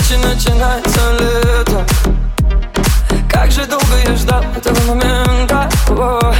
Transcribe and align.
начинается 0.00 1.00
лето. 1.18 1.86
Как 3.30 3.50
же 3.50 3.66
долго 3.66 3.96
я 4.06 4.16
ждал 4.16 4.42
этого 4.56 4.80
момента. 4.86 5.68
О, 5.90 6.34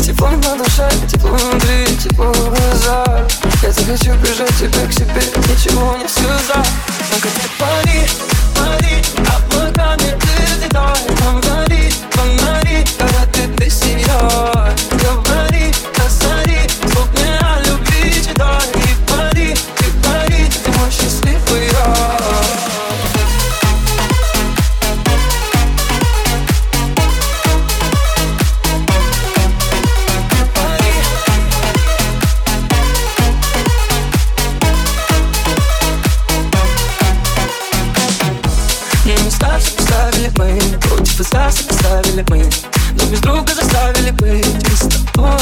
Тепло 0.00 0.30
на 0.30 0.56
душе, 0.56 0.88
тепло 1.08 1.30
внутри, 1.30 1.96
тепло 1.96 2.32
в 2.32 2.50
глазах. 2.50 3.26
Я 3.62 3.72
захочу 3.72 4.12
прижать 4.20 4.54
тебя 4.56 4.86
к 4.86 4.92
себе, 4.92 5.22
ничего 5.48 5.96
не 5.96 6.06
сказав 6.06 6.66
Только 7.10 7.28
ты 7.28 7.48
пари, 7.58 8.06
пари, 8.54 8.93
Против 41.34 41.62
и 41.62 41.64
за 41.64 41.68
поставили 41.68 42.24
мы 42.28 42.48
Но 42.92 43.04
без 43.06 43.20
друга 43.20 43.54
заставили 43.54 44.12
быть 44.12 44.46
с 44.68 44.86
тобой. 45.12 45.32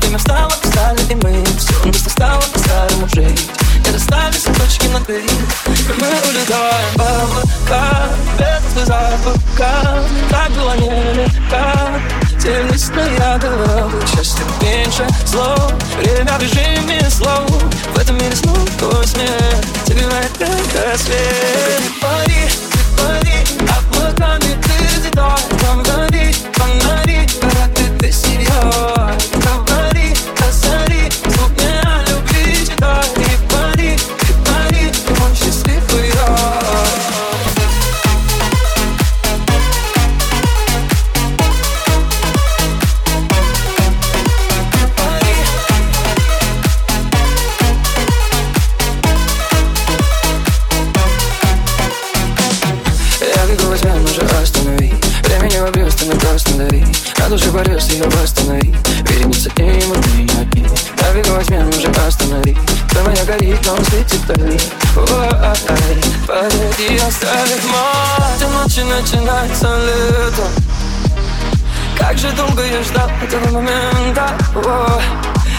Время 0.00 0.16
встало, 0.18 0.50
встали 0.50 1.00
и 1.10 1.14
мы. 1.16 1.44
Все 1.58 1.74
вместе 1.82 2.08
стало 2.08 2.40
по-старому 2.40 3.08
жить. 3.08 3.50
Не 3.84 3.92
расстались 3.92 4.42
все 4.42 4.54
точки 4.54 4.86
над 4.86 5.10
«и». 5.10 5.16
И 5.16 5.92
мы 5.98 6.06
улетаем. 6.06 6.94
В 6.94 7.00
облака 7.00 8.08
Без 8.38 8.86
запаха 8.86 10.04
Так 10.30 10.52
было 10.52 10.76
нелегко. 10.76 11.90
Телесная 12.40 13.38
голова 13.38 13.90
Счастье 14.06 14.44
меньше 14.62 15.04
слов. 15.26 15.72
Время 15.98 16.38
в 16.38 16.42
режиме 16.42 17.10
слов. 17.10 17.50
В 17.92 17.98
этом 17.98 18.16
мире 18.18 18.36
снова 18.36 18.64
твой 18.78 19.04
смех 19.04 19.64
Согревает 19.84 20.30
как 20.38 20.92
рассвет 20.92 22.03
душе 57.36 57.50
порез, 57.50 57.88
ее 57.90 58.04
восстанови. 58.04 58.74
Вереница 59.08 59.50
и 59.56 59.62
не 59.62 60.30
одни 60.40 60.66
Я 61.00 61.12
бегу 61.12 61.34
во 61.34 61.42
тьме, 61.42 61.64
уже 61.64 61.88
останови. 62.06 62.56
Твой 62.90 63.04
моя 63.04 63.24
горит, 63.24 63.58
но 63.66 63.76
светит 63.84 64.20
вдали. 64.20 64.60
Ой, 64.96 65.34
Подойди, 66.26 66.96
оставь 66.96 67.64
мать 67.64 68.50
ночи 68.52 68.80
начинается 68.80 69.76
лето 69.84 70.48
Как 71.98 72.16
же 72.16 72.30
долго 72.32 72.64
я 72.64 72.82
ждал 72.82 73.10
этого 73.22 73.50
момента 73.50 74.30
О, 74.54 75.00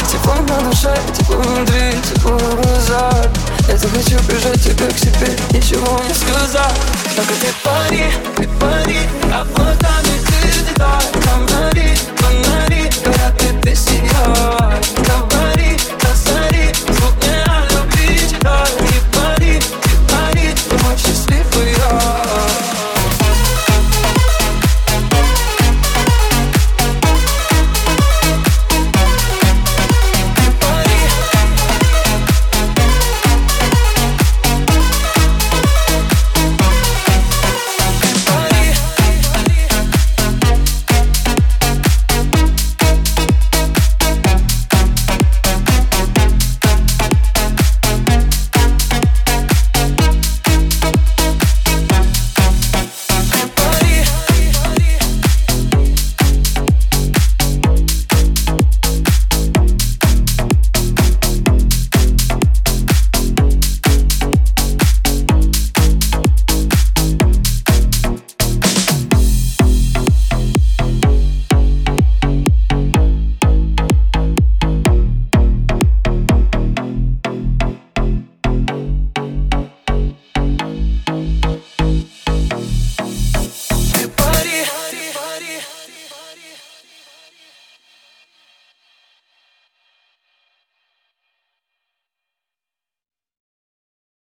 Тепло 0.10 0.36
на 0.36 0.70
душе, 0.70 0.98
тепло 1.14 1.38
внутри, 1.38 1.92
тепло 2.04 2.38
в 2.38 2.62
глазах 2.62 3.28
Я 3.68 3.78
захочу 3.78 4.18
прижать 4.28 4.64
тебя 4.64 4.88
к 4.88 4.98
себе, 4.98 5.38
ничего 5.52 6.02
не 6.08 6.14
сказав 6.14 6.74
Только 7.16 7.34
ты 7.34 7.54
пари, 7.64 8.06
ты 8.38 8.48
пари, 8.60 8.98
облаками 9.32 10.05
music 10.56 10.80
all 10.80 11.02
company 11.22 11.85